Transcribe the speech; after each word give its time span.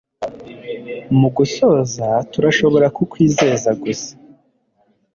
Mugusoza 1.19 2.07
turashobora 2.31 2.87
kukwizeza 2.97 3.69
gusa 3.81 4.11